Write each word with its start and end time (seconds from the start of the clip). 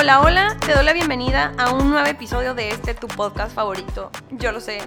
Hola, 0.00 0.20
hola, 0.20 0.56
te 0.64 0.72
doy 0.74 0.84
la 0.84 0.92
bienvenida 0.92 1.52
a 1.58 1.72
un 1.72 1.90
nuevo 1.90 2.06
episodio 2.06 2.54
de 2.54 2.68
este 2.68 2.94
tu 2.94 3.08
podcast 3.08 3.52
favorito. 3.52 4.12
Yo 4.30 4.52
lo 4.52 4.60
sé. 4.60 4.78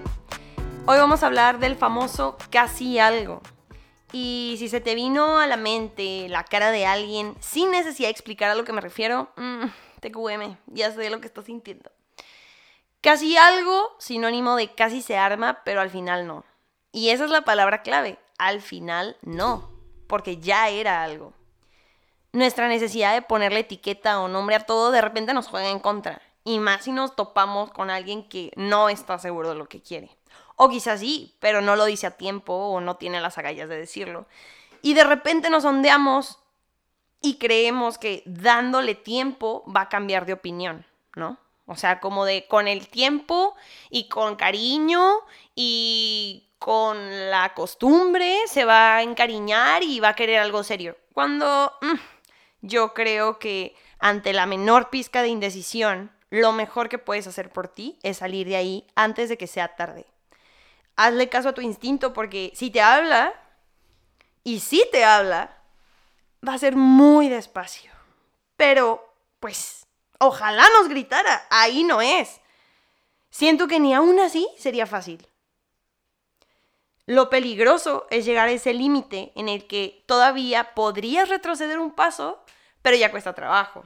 Hoy 0.85 0.97
vamos 0.97 1.21
a 1.21 1.25
hablar 1.25 1.59
del 1.59 1.75
famoso 1.75 2.37
casi 2.49 2.97
algo. 2.97 3.41
Y 4.13 4.55
si 4.57 4.69
se 4.69 4.79
te 4.79 4.95
vino 4.95 5.37
a 5.37 5.47
la 5.47 5.57
mente 5.57 6.29
la 6.29 6.45
cara 6.45 6.71
de 6.71 6.85
alguien 6.85 7.35
sin 7.41 7.71
necesidad 7.71 8.07
de 8.07 8.11
explicar 8.11 8.51
a 8.51 8.55
lo 8.55 8.63
que 8.63 8.71
me 8.71 8.79
refiero, 8.79 9.33
mmm, 9.35 9.65
TQM, 9.99 10.55
ya 10.67 10.91
sé 10.91 11.09
lo 11.09 11.19
que 11.19 11.27
estás 11.27 11.43
sintiendo. 11.43 11.91
Casi 13.01 13.35
algo, 13.35 13.93
sinónimo 13.99 14.55
de 14.55 14.73
casi 14.73 15.01
se 15.01 15.17
arma, 15.17 15.61
pero 15.65 15.81
al 15.81 15.89
final 15.89 16.25
no. 16.25 16.45
Y 16.93 17.09
esa 17.09 17.25
es 17.25 17.31
la 17.31 17.41
palabra 17.41 17.81
clave, 17.81 18.17
al 18.37 18.61
final 18.61 19.17
no, 19.23 19.71
porque 20.07 20.37
ya 20.37 20.69
era 20.69 21.03
algo. 21.03 21.33
Nuestra 22.33 22.67
necesidad 22.67 23.13
de 23.13 23.21
ponerle 23.21 23.59
etiqueta 23.59 24.21
o 24.21 24.27
nombre 24.27 24.55
a 24.55 24.65
todo 24.65 24.91
de 24.91 25.01
repente 25.01 25.33
nos 25.33 25.47
juega 25.47 25.69
en 25.69 25.79
contra. 25.79 26.21
Y 26.43 26.59
más 26.59 26.85
si 26.85 26.91
nos 26.91 27.15
topamos 27.15 27.71
con 27.71 27.89
alguien 27.89 28.27
que 28.27 28.51
no 28.55 28.89
está 28.89 29.19
seguro 29.19 29.49
de 29.49 29.55
lo 29.55 29.67
que 29.67 29.81
quiere. 29.81 30.15
O 30.55 30.69
quizás 30.69 30.99
sí, 30.99 31.35
pero 31.39 31.61
no 31.61 31.75
lo 31.75 31.85
dice 31.85 32.07
a 32.07 32.17
tiempo 32.17 32.53
o 32.53 32.81
no 32.81 32.95
tiene 32.95 33.21
las 33.21 33.37
agallas 33.37 33.69
de 33.69 33.77
decirlo. 33.77 34.27
Y 34.81 34.93
de 34.93 35.03
repente 35.03 35.49
nos 35.49 35.65
ondeamos 35.65 36.39
y 37.21 37.37
creemos 37.37 37.97
que 37.97 38.23
dándole 38.25 38.95
tiempo 38.95 39.63
va 39.73 39.81
a 39.81 39.89
cambiar 39.89 40.25
de 40.25 40.33
opinión, 40.33 40.85
¿no? 41.15 41.37
O 41.67 41.75
sea, 41.75 41.99
como 41.99 42.25
de 42.25 42.47
con 42.47 42.67
el 42.67 42.87
tiempo 42.87 43.55
y 43.89 44.09
con 44.09 44.35
cariño 44.35 45.19
y 45.55 46.47
con 46.59 47.29
la 47.29 47.53
costumbre 47.53 48.39
se 48.45 48.65
va 48.65 48.97
a 48.97 49.03
encariñar 49.03 49.83
y 49.83 49.99
va 49.99 50.09
a 50.09 50.15
querer 50.15 50.39
algo 50.39 50.63
serio. 50.63 50.97
Cuando 51.13 51.71
mm, 51.81 51.95
yo 52.61 52.93
creo 52.93 53.39
que 53.39 53.75
ante 53.99 54.33
la 54.33 54.45
menor 54.45 54.89
pizca 54.89 55.21
de 55.21 55.27
indecisión, 55.27 56.11
lo 56.29 56.51
mejor 56.51 56.89
que 56.89 56.97
puedes 56.97 57.27
hacer 57.27 57.49
por 57.49 57.67
ti 57.67 57.99
es 58.03 58.17
salir 58.17 58.47
de 58.47 58.55
ahí 58.55 58.87
antes 58.95 59.29
de 59.29 59.37
que 59.37 59.47
sea 59.47 59.75
tarde. 59.75 60.05
Hazle 60.95 61.29
caso 61.29 61.49
a 61.49 61.53
tu 61.53 61.61
instinto 61.61 62.13
porque 62.13 62.51
si 62.55 62.69
te 62.69 62.81
habla, 62.81 63.33
y 64.43 64.59
si 64.59 64.83
te 64.91 65.03
habla, 65.03 65.57
va 66.47 66.53
a 66.53 66.59
ser 66.59 66.75
muy 66.75 67.29
despacio. 67.29 67.91
Pero, 68.55 69.13
pues, 69.39 69.85
ojalá 70.19 70.65
nos 70.79 70.89
gritara, 70.89 71.45
ahí 71.49 71.83
no 71.83 72.01
es. 72.01 72.41
Siento 73.29 73.67
que 73.67 73.79
ni 73.79 73.93
aún 73.93 74.19
así 74.19 74.47
sería 74.57 74.85
fácil. 74.85 75.25
Lo 77.11 77.29
peligroso 77.29 78.07
es 78.09 78.23
llegar 78.23 78.47
a 78.47 78.51
ese 78.51 78.73
límite 78.73 79.33
en 79.35 79.49
el 79.49 79.67
que 79.67 80.01
todavía 80.05 80.73
podrías 80.73 81.27
retroceder 81.27 81.77
un 81.77 81.91
paso, 81.91 82.41
pero 82.81 82.95
ya 82.95 83.11
cuesta 83.11 83.33
trabajo. 83.33 83.83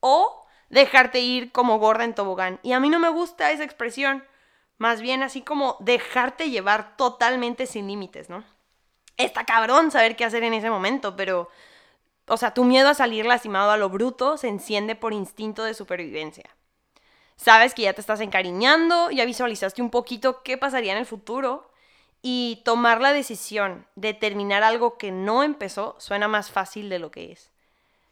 O 0.00 0.46
dejarte 0.70 1.20
ir 1.20 1.52
como 1.52 1.78
gorda 1.78 2.04
en 2.04 2.14
tobogán. 2.14 2.60
Y 2.62 2.72
a 2.72 2.80
mí 2.80 2.88
no 2.88 2.98
me 2.98 3.10
gusta 3.10 3.50
esa 3.50 3.62
expresión. 3.62 4.24
Más 4.78 5.02
bien 5.02 5.22
así 5.22 5.42
como 5.42 5.76
dejarte 5.80 6.48
llevar 6.48 6.96
totalmente 6.96 7.66
sin 7.66 7.88
límites, 7.88 8.30
¿no? 8.30 8.42
Está 9.18 9.44
cabrón 9.44 9.90
saber 9.90 10.16
qué 10.16 10.24
hacer 10.24 10.42
en 10.42 10.54
ese 10.54 10.70
momento, 10.70 11.14
pero 11.14 11.50
o 12.26 12.38
sea, 12.38 12.54
tu 12.54 12.64
miedo 12.64 12.88
a 12.88 12.94
salir 12.94 13.26
lastimado 13.26 13.70
a 13.70 13.76
lo 13.76 13.90
bruto 13.90 14.38
se 14.38 14.48
enciende 14.48 14.94
por 14.94 15.12
instinto 15.12 15.62
de 15.62 15.74
supervivencia. 15.74 16.48
Sabes 17.36 17.74
que 17.74 17.82
ya 17.82 17.92
te 17.92 18.00
estás 18.00 18.20
encariñando, 18.20 19.10
ya 19.10 19.26
visualizaste 19.26 19.82
un 19.82 19.90
poquito 19.90 20.42
qué 20.42 20.56
pasaría 20.56 20.92
en 20.92 20.98
el 21.00 21.06
futuro 21.06 21.70
y 22.22 22.62
tomar 22.64 23.00
la 23.00 23.12
decisión 23.12 23.86
de 23.96 24.14
terminar 24.14 24.62
algo 24.62 24.96
que 24.96 25.10
no 25.10 25.42
empezó 25.42 25.96
suena 25.98 26.28
más 26.28 26.50
fácil 26.50 26.88
de 26.88 26.98
lo 26.98 27.10
que 27.10 27.32
es. 27.32 27.50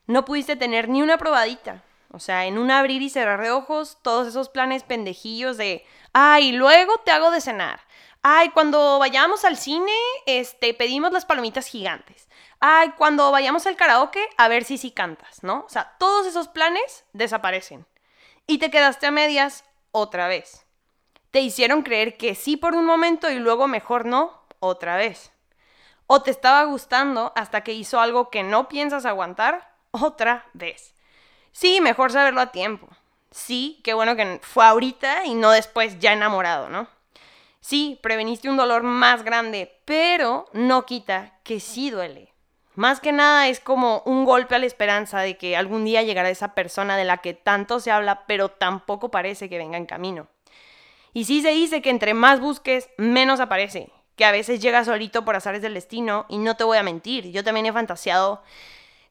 No 0.06 0.24
pudiste 0.24 0.56
tener 0.56 0.88
ni 0.88 1.02
una 1.02 1.16
probadita. 1.16 1.82
O 2.12 2.18
sea, 2.18 2.46
en 2.46 2.58
un 2.58 2.72
abrir 2.72 3.02
y 3.02 3.08
cerrar 3.08 3.40
de 3.40 3.52
ojos, 3.52 3.98
todos 4.02 4.26
esos 4.26 4.48
planes 4.48 4.82
pendejillos 4.82 5.56
de, 5.56 5.86
ay, 6.12 6.50
luego 6.50 6.98
te 7.04 7.12
hago 7.12 7.30
de 7.30 7.40
cenar. 7.40 7.80
Ay, 8.20 8.50
cuando 8.50 8.98
vayamos 8.98 9.44
al 9.44 9.56
cine, 9.56 9.92
este, 10.26 10.74
pedimos 10.74 11.12
las 11.12 11.24
palomitas 11.24 11.66
gigantes 11.66 12.28
ay, 12.60 12.92
cuando 12.96 13.30
vayamos 13.32 13.66
al 13.66 13.76
karaoke, 13.76 14.28
a 14.36 14.48
ver 14.48 14.64
si 14.64 14.78
sí 14.78 14.90
cantas, 14.92 15.42
¿no? 15.42 15.64
O 15.66 15.68
sea, 15.68 15.96
todos 15.98 16.26
esos 16.26 16.48
planes 16.48 17.04
desaparecen. 17.12 17.86
Y 18.46 18.58
te 18.58 18.70
quedaste 18.70 19.06
a 19.06 19.10
medias 19.10 19.64
otra 19.90 20.28
vez. 20.28 20.66
Te 21.30 21.40
hicieron 21.40 21.82
creer 21.82 22.16
que 22.16 22.34
sí 22.34 22.56
por 22.56 22.74
un 22.74 22.84
momento 22.84 23.30
y 23.30 23.38
luego 23.38 23.68
mejor 23.68 24.04
no, 24.06 24.42
otra 24.58 24.96
vez. 24.96 25.32
O 26.06 26.22
te 26.22 26.30
estaba 26.30 26.64
gustando 26.64 27.32
hasta 27.36 27.62
que 27.62 27.72
hizo 27.72 28.00
algo 28.00 28.30
que 28.30 28.42
no 28.42 28.68
piensas 28.68 29.06
aguantar, 29.06 29.74
otra 29.90 30.46
vez. 30.52 30.94
Sí, 31.52 31.80
mejor 31.80 32.12
saberlo 32.12 32.40
a 32.40 32.52
tiempo. 32.52 32.88
Sí, 33.30 33.80
qué 33.84 33.94
bueno 33.94 34.16
que 34.16 34.40
fue 34.42 34.64
ahorita 34.64 35.24
y 35.24 35.34
no 35.34 35.52
después 35.52 35.98
ya 36.00 36.12
enamorado, 36.12 36.68
¿no? 36.68 36.88
Sí, 37.60 37.98
preveniste 38.02 38.48
un 38.48 38.56
dolor 38.56 38.82
más 38.82 39.22
grande, 39.22 39.78
pero 39.84 40.46
no 40.52 40.86
quita 40.86 41.38
que 41.44 41.60
sí 41.60 41.90
duele. 41.90 42.32
Más 42.74 43.00
que 43.00 43.12
nada 43.12 43.48
es 43.48 43.60
como 43.60 44.02
un 44.06 44.24
golpe 44.24 44.54
a 44.54 44.58
la 44.58 44.66
esperanza 44.66 45.20
de 45.20 45.36
que 45.36 45.56
algún 45.56 45.84
día 45.84 46.02
llegará 46.02 46.30
esa 46.30 46.54
persona 46.54 46.96
de 46.96 47.04
la 47.04 47.18
que 47.18 47.34
tanto 47.34 47.78
se 47.78 47.90
habla, 47.90 48.24
pero 48.26 48.48
tampoco 48.48 49.10
parece 49.10 49.48
que 49.48 49.58
venga 49.58 49.76
en 49.76 49.86
camino. 49.86 50.28
Y 51.12 51.24
sí 51.24 51.42
se 51.42 51.50
dice 51.50 51.82
que 51.82 51.90
entre 51.90 52.14
más 52.14 52.40
busques, 52.40 52.88
menos 52.96 53.40
aparece, 53.40 53.90
que 54.16 54.24
a 54.24 54.32
veces 54.32 54.60
llega 54.60 54.84
solito 54.84 55.24
por 55.24 55.36
azares 55.36 55.62
del 55.62 55.74
destino, 55.74 56.26
y 56.28 56.38
no 56.38 56.56
te 56.56 56.64
voy 56.64 56.78
a 56.78 56.82
mentir, 56.82 57.30
yo 57.30 57.42
también 57.42 57.66
he 57.66 57.72
fantaseado, 57.72 58.42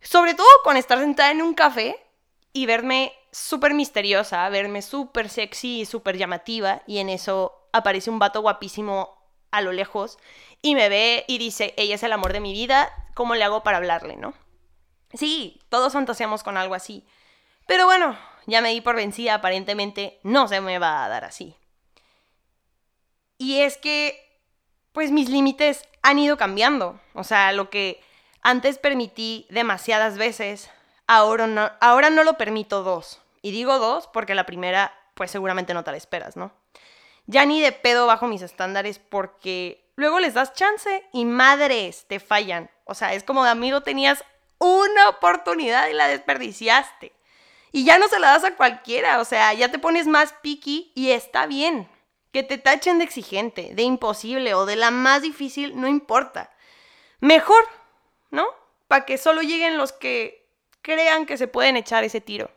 sobre 0.01 0.33
todo 0.33 0.47
con 0.63 0.77
estar 0.77 0.99
sentada 0.99 1.31
en 1.31 1.41
un 1.41 1.53
café 1.53 1.97
y 2.53 2.65
verme 2.65 3.13
súper 3.31 3.73
misteriosa, 3.73 4.47
verme 4.49 4.81
súper 4.81 5.29
sexy 5.29 5.81
y 5.81 5.85
súper 5.85 6.17
llamativa, 6.17 6.81
y 6.87 6.99
en 6.99 7.09
eso 7.09 7.67
aparece 7.73 8.09
un 8.09 8.19
vato 8.19 8.41
guapísimo 8.41 9.19
a 9.51 9.61
lo 9.61 9.71
lejos 9.71 10.17
y 10.61 10.75
me 10.75 10.89
ve 10.89 11.25
y 11.27 11.37
dice, 11.37 11.73
ella 11.77 11.95
es 11.95 12.03
el 12.03 12.11
amor 12.11 12.33
de 12.33 12.39
mi 12.39 12.53
vida, 12.53 12.89
¿cómo 13.13 13.35
le 13.35 13.43
hago 13.43 13.63
para 13.63 13.77
hablarle, 13.77 14.15
no? 14.15 14.33
Sí, 15.13 15.59
todos 15.69 15.93
fantaseamos 15.93 16.43
con 16.43 16.57
algo 16.57 16.75
así. 16.75 17.05
Pero 17.65 17.85
bueno, 17.85 18.17
ya 18.45 18.61
me 18.61 18.69
di 18.69 18.81
por 18.81 18.95
vencida, 18.95 19.35
aparentemente 19.35 20.19
no 20.23 20.47
se 20.47 20.61
me 20.61 20.79
va 20.79 21.03
a 21.03 21.09
dar 21.09 21.25
así. 21.25 21.55
Y 23.39 23.61
es 23.61 23.77
que, 23.77 24.39
pues 24.91 25.09
mis 25.09 25.29
límites 25.29 25.85
han 26.03 26.19
ido 26.19 26.37
cambiando. 26.37 26.99
O 27.15 27.23
sea, 27.23 27.51
lo 27.53 27.69
que 27.71 28.03
antes 28.41 28.77
permití 28.77 29.47
demasiadas 29.49 30.17
veces, 30.17 30.69
ahora 31.07 31.47
no, 31.47 31.71
ahora 31.79 32.09
no 32.11 32.23
lo 32.23 32.37
permito 32.37 32.83
dos. 32.83 33.21
Y 33.41 33.51
digo 33.51 33.79
dos 33.79 34.07
porque 34.07 34.35
la 34.35 34.45
primera, 34.45 34.93
pues 35.13 35.31
seguramente 35.31 35.73
no 35.73 35.83
te 35.83 35.91
la 35.91 35.97
esperas, 35.97 36.35
¿no? 36.35 36.51
Ya 37.27 37.45
ni 37.45 37.61
de 37.61 37.71
pedo 37.71 38.07
bajo 38.07 38.27
mis 38.27 38.41
estándares 38.41 38.99
porque 38.99 39.89
luego 39.95 40.19
les 40.19 40.33
das 40.33 40.53
chance 40.53 41.07
y 41.13 41.23
madres 41.23 42.05
te 42.07 42.19
fallan. 42.19 42.69
O 42.83 42.93
sea, 42.93 43.13
es 43.13 43.23
como 43.23 43.45
de 43.45 43.51
amigo, 43.51 43.81
tenías 43.81 44.23
una 44.57 45.07
oportunidad 45.07 45.87
y 45.87 45.93
la 45.93 46.09
desperdiciaste. 46.09 47.13
Y 47.71 47.85
ya 47.85 47.99
no 47.99 48.09
se 48.09 48.19
la 48.19 48.31
das 48.31 48.43
a 48.43 48.55
cualquiera, 48.55 49.21
o 49.21 49.25
sea, 49.25 49.53
ya 49.53 49.69
te 49.69 49.79
pones 49.79 50.07
más 50.07 50.33
picky 50.41 50.91
y 50.93 51.11
está 51.11 51.45
bien. 51.45 51.87
Que 52.31 52.43
te 52.43 52.57
tachen 52.57 52.99
de 52.99 53.05
exigente, 53.05 53.71
de 53.73 53.83
imposible 53.83 54.53
o 54.53 54.65
de 54.65 54.75
la 54.75 54.91
más 54.91 55.21
difícil, 55.21 55.79
no 55.79 55.87
importa. 55.87 56.51
Mejor, 57.19 57.63
¿no? 58.29 58.45
Para 58.87 59.05
que 59.05 59.17
solo 59.17 59.41
lleguen 59.41 59.77
los 59.77 59.91
que 59.91 60.47
crean 60.81 61.25
que 61.25 61.37
se 61.37 61.47
pueden 61.47 61.77
echar 61.77 62.03
ese 62.03 62.21
tiro. 62.21 62.51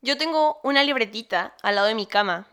Yo 0.00 0.18
tengo 0.18 0.60
una 0.62 0.82
libretita 0.82 1.54
al 1.62 1.76
lado 1.76 1.86
de 1.86 1.94
mi 1.94 2.06
cama, 2.06 2.48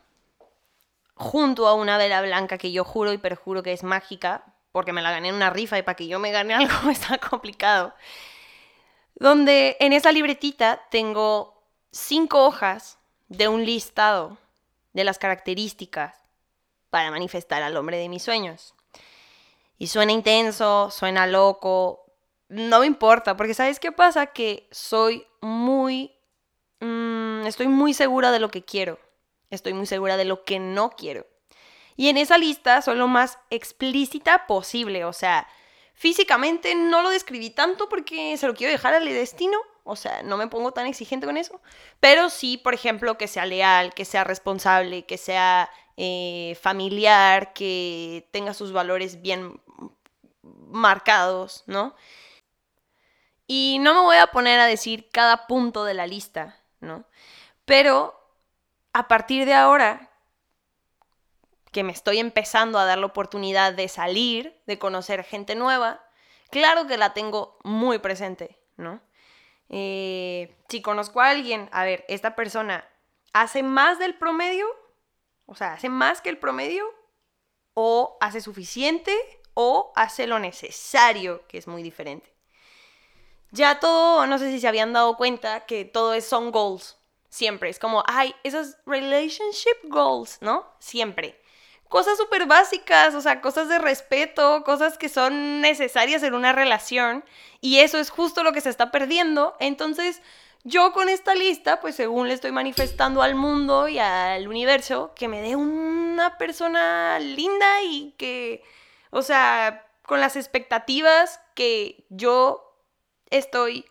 junto 1.16 1.68
a 1.68 1.74
una 1.74 1.98
vela 1.98 2.22
blanca 2.22 2.57
que 2.57 2.72
yo 2.72 2.83
juro 2.83 3.12
y 3.12 3.18
perjuro 3.18 3.63
que 3.63 3.74
es 3.74 3.83
mágica, 3.83 4.44
porque 4.72 4.94
me 4.94 5.01
la 5.01 5.12
gané 5.12 5.30
en 5.30 5.36
una 5.36 5.50
rifa 5.50 5.77
y 5.77 5.81
para 5.81 5.95
que 5.95 6.07
yo 6.07 6.19
me 6.19 6.31
gane 6.31 6.54
algo 6.56 6.89
está 6.89 7.18
complicado. 7.18 7.94
Donde 9.15 9.77
en 9.80 9.94
esa 9.94 10.12
libretita 10.12 10.81
tengo 10.92 11.63
cinco 11.92 12.45
hojas 12.45 13.00
de 13.27 13.48
un 13.48 13.65
listado 13.65 14.38
de 14.94 15.03
las 15.03 15.18
características 15.18 16.15
para 16.89 17.12
manifestar 17.12 17.62
al 17.62 17.77
hombre 17.77 17.97
de 17.97 18.09
mis 18.09 18.24
sueños. 18.24 18.74
Y 19.77 19.88
suena 19.88 20.12
intenso, 20.12 20.91
suena 20.91 21.27
loco, 21.27 22.06
no 22.50 22.80
me 22.81 22.88
importa, 22.88 23.38
porque 23.38 23.53
¿sabes 23.53 23.80
qué 23.80 23.91
pasa? 23.91 24.27
Que 24.27 24.68
soy 24.71 25.25
muy... 25.41 26.12
Mm, 26.80 27.45
estoy 27.45 27.68
muy 27.68 27.94
segura 27.94 28.31
de 28.31 28.39
lo 28.39 28.50
que 28.50 28.65
quiero. 28.65 29.00
Estoy 29.50 29.74
muy 29.74 29.86
segura 29.86 30.18
de 30.18 30.25
lo 30.25 30.44
que 30.44 30.59
no 30.59 30.91
quiero. 30.91 31.25
Y 31.95 32.09
en 32.09 32.18
esa 32.18 32.38
lista 32.38 32.81
soy 32.81 32.95
lo 32.97 33.07
más 33.07 33.39
explícita 33.50 34.47
posible, 34.47 35.03
o 35.06 35.12
sea, 35.12 35.47
físicamente 35.94 36.74
no 36.74 37.01
lo 37.01 37.09
describí 37.09 37.50
tanto 37.50 37.89
porque 37.89 38.38
se 38.38 38.47
lo 38.47 38.53
quiero 38.53 38.71
dejar 38.71 38.94
al 38.94 39.03
destino, 39.03 39.59
o 39.84 39.96
sea, 39.96 40.24
no 40.24 40.38
me 40.38 40.48
pongo 40.48 40.72
tan 40.72 40.88
exigente 40.88 41.26
con 41.26 41.38
eso, 41.38 41.62
pero 42.00 42.30
sí, 42.30 42.58
por 42.58 42.74
ejemplo, 42.74 43.18
que 43.18 43.28
sea 43.28 43.46
leal, 43.46 43.94
que 43.94 44.06
sea 44.06 44.24
responsable, 44.24 45.06
que 45.06 45.18
sea 45.18 45.70
eh, 45.98 46.58
familiar, 46.62 47.54
que 47.54 48.28
tenga 48.31 48.54
sus 48.54 48.72
valores 48.72 49.22
bien 49.22 49.62
marcados, 50.42 51.64
¿no? 51.68 51.96
Y 53.48 53.80
no 53.81 53.94
me 53.94 54.02
voy 54.02 54.18
a 54.18 54.28
poner 54.28 54.60
a 54.60 54.68
decir 54.68 55.10
cada 55.12 55.48
punto 55.48 55.84
de 55.84 55.96
la 55.96 56.06
lista, 56.06 56.58
¿no? 56.80 57.06
Pero 57.66 58.20
a 58.94 59.08
partir 59.08 59.46
de 59.46 59.54
ahora, 59.54 60.10
que 61.72 61.84
me 61.84 61.92
estoy 61.92 62.20
empezando 62.20 62.80
a 62.80 62.86
dar 62.86 62.98
la 62.98 63.08
oportunidad 63.08 63.74
de 63.74 63.88
salir, 63.88 64.60
de 64.66 64.80
conocer 64.80 65.24
gente 65.24 65.56
nueva, 65.56 66.04
claro 66.50 66.88
que 66.88 66.98
la 66.98 67.14
tengo 67.14 67.58
muy 67.64 68.00
presente, 68.00 68.60
¿no? 68.78 69.02
Eh, 69.69 70.56
si 70.68 70.81
conozco 70.81 71.21
a 71.21 71.30
alguien, 71.30 71.69
a 71.71 71.83
ver, 71.83 72.06
esta 72.07 72.36
persona 72.36 72.88
hace 73.33 73.63
más 73.63 74.00
del 74.00 74.16
promedio, 74.16 74.66
o 75.45 75.56
sea, 75.56 75.74
hace 75.74 75.89
más 75.89 76.21
que 76.21 76.30
el 76.30 76.38
promedio, 76.38 76.86
o 77.74 78.18
hace 78.19 78.42
suficiente, 78.42 79.16
o 79.54 79.92
hace 79.95 80.27
lo 80.27 80.39
necesario, 80.39 81.45
que 81.48 81.57
es 81.57 81.68
muy 81.68 81.83
diferente. 81.83 82.33
Ya 83.51 83.80
todo, 83.80 84.25
no 84.27 84.38
sé 84.38 84.51
si 84.51 84.60
se 84.60 84.68
habían 84.68 84.94
dado 84.94 85.18
cuenta 85.18 85.66
que 85.66 85.86
todo 85.86 86.13
es, 86.13 86.25
son 86.25 86.51
goals, 86.51 86.98
siempre. 87.30 87.69
Es 87.69 87.80
como, 87.80 88.04
ay, 88.07 88.36
esos 88.44 88.77
relationship 88.86 89.77
goals, 89.83 90.38
¿no? 90.42 90.68
Siempre. 90.80 91.39
Cosas 91.89 92.18
súper 92.18 92.45
básicas, 92.45 93.15
o 93.15 93.21
sea, 93.21 93.41
cosas 93.41 93.68
de 93.68 93.80
respeto, 93.80 94.63
cosas 94.63 94.97
que 94.97 95.09
son 95.09 95.59
necesarias 95.59 96.24
en 96.24 96.36
una 96.36 96.53
relación. 96.53 97.25
Y 97.62 97.80
eso 97.80 97.97
es 97.97 98.12
justo 98.12 98.44
lo 98.44 98.53
que 98.53 98.62
se 98.62 98.69
está 98.69 98.91
perdiendo. 98.91 99.56
Entonces, 99.59 100.21
yo 100.63 100.94
con 100.94 101.09
esta 101.09 101.36
lista, 101.36 101.80
pues 101.81 101.95
según 101.95 102.27
le 102.27 102.36
estoy 102.36 102.51
manifestando 102.51 103.21
al 103.21 103.33
mundo 103.36 103.88
y 103.88 103.97
al 103.97 104.47
universo, 104.47 105.13
que 105.15 105.27
me 105.27 105.41
dé 105.41 105.56
una 105.56 106.38
persona 106.38 107.18
linda 107.19 107.81
y 107.83 108.13
que, 108.18 108.63
o 109.09 109.24
sea, 109.24 109.88
con 110.03 110.21
las 110.21 110.36
expectativas 110.36 111.41
que 111.56 112.06
yo 112.09 112.75
estoy 113.31 113.86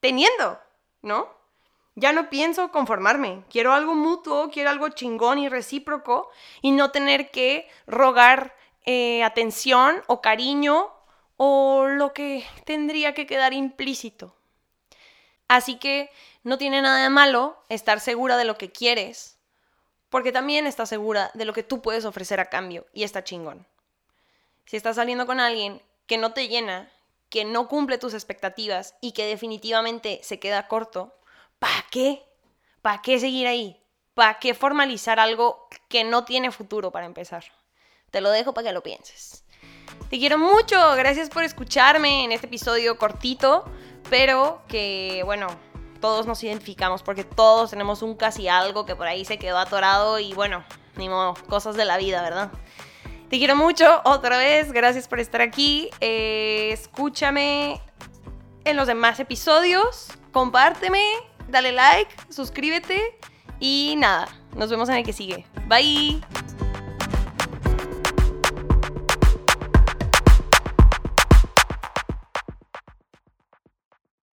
teniendo, 0.00 0.58
¿no? 1.02 1.28
Ya 1.96 2.12
no 2.12 2.28
pienso 2.28 2.72
conformarme, 2.72 3.44
quiero 3.48 3.72
algo 3.72 3.94
mutuo, 3.94 4.50
quiero 4.50 4.70
algo 4.70 4.88
chingón 4.88 5.38
y 5.38 5.48
recíproco 5.48 6.28
y 6.60 6.72
no 6.72 6.90
tener 6.90 7.30
que 7.30 7.68
rogar 7.86 8.56
eh, 8.84 9.22
atención 9.22 10.02
o 10.08 10.20
cariño 10.20 10.92
o 11.36 11.86
lo 11.86 12.12
que 12.12 12.44
tendría 12.64 13.14
que 13.14 13.26
quedar 13.26 13.52
implícito. 13.52 14.34
Así 15.46 15.76
que 15.76 16.10
no 16.42 16.58
tiene 16.58 16.82
nada 16.82 17.02
de 17.02 17.10
malo 17.10 17.56
estar 17.68 18.00
segura 18.00 18.36
de 18.36 18.44
lo 18.44 18.58
que 18.58 18.72
quieres, 18.72 19.38
porque 20.08 20.32
también 20.32 20.66
estás 20.66 20.88
segura 20.88 21.30
de 21.34 21.44
lo 21.44 21.52
que 21.52 21.62
tú 21.62 21.80
puedes 21.80 22.04
ofrecer 22.04 22.40
a 22.40 22.50
cambio 22.50 22.86
y 22.92 23.04
está 23.04 23.22
chingón. 23.22 23.66
Si 24.64 24.76
estás 24.76 24.96
saliendo 24.96 25.26
con 25.26 25.40
alguien 25.40 25.82
que 26.06 26.18
no 26.18 26.32
te 26.32 26.48
llena, 26.48 26.90
que 27.28 27.44
no 27.44 27.68
cumple 27.68 27.98
tus 27.98 28.14
expectativas 28.14 28.94
y 29.00 29.12
que 29.12 29.26
definitivamente 29.26 30.20
se 30.22 30.38
queda 30.38 30.68
corto, 30.68 31.14
¿para 31.64 31.86
qué? 31.90 32.22
¿Para 32.82 33.00
qué 33.00 33.18
seguir 33.18 33.46
ahí? 33.46 33.82
¿Para 34.12 34.38
qué 34.38 34.52
formalizar 34.52 35.18
algo 35.18 35.66
que 35.88 36.04
no 36.04 36.26
tiene 36.26 36.50
futuro 36.50 36.90
para 36.90 37.06
empezar? 37.06 37.42
Te 38.10 38.20
lo 38.20 38.30
dejo 38.30 38.52
para 38.52 38.68
que 38.68 38.74
lo 38.74 38.82
pienses. 38.82 39.46
Te 40.10 40.18
quiero 40.18 40.36
mucho, 40.36 40.76
gracias 40.94 41.30
por 41.30 41.42
escucharme 41.42 42.24
en 42.24 42.32
este 42.32 42.48
episodio 42.48 42.98
cortito, 42.98 43.64
pero 44.10 44.60
que 44.68 45.22
bueno, 45.24 45.46
todos 46.02 46.26
nos 46.26 46.44
identificamos 46.44 47.02
porque 47.02 47.24
todos 47.24 47.70
tenemos 47.70 48.02
un 48.02 48.14
casi 48.14 48.46
algo 48.46 48.84
que 48.84 48.94
por 48.94 49.06
ahí 49.06 49.24
se 49.24 49.38
quedó 49.38 49.56
atorado 49.56 50.18
y 50.18 50.34
bueno, 50.34 50.66
ni 50.96 51.08
modo, 51.08 51.32
cosas 51.48 51.76
de 51.76 51.86
la 51.86 51.96
vida, 51.96 52.20
¿verdad? 52.20 52.52
Te 53.30 53.38
quiero 53.38 53.56
mucho 53.56 54.02
otra 54.04 54.36
vez, 54.36 54.70
gracias 54.70 55.08
por 55.08 55.18
estar 55.18 55.40
aquí. 55.40 55.88
Eh, 56.00 56.68
escúchame 56.72 57.80
en 58.66 58.76
los 58.76 58.86
demás 58.86 59.18
episodios, 59.18 60.08
compárteme, 60.30 61.02
dale 61.48 61.72
like, 61.72 62.10
suscríbete 62.28 63.18
y 63.60 63.94
nada, 63.98 64.28
nos 64.56 64.70
vemos 64.70 64.88
en 64.88 64.96
el 64.96 65.04
que 65.04 65.12
sigue. 65.12 65.46
Bye. 65.68 66.20